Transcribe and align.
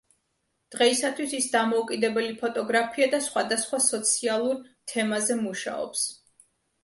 დღეისათვის 0.75 1.33
ის 1.39 1.49
დამოუკიდებელი 1.55 2.31
ფოტოგრაფია 2.39 3.07
და 3.13 3.19
სხვადასხვა 3.25 3.81
სოციალურ 3.89 4.57
თემაზე 4.93 5.37
მუშაობს. 5.45 6.07